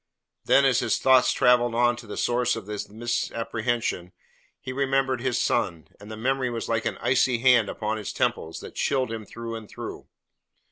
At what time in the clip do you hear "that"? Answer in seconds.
8.61-8.73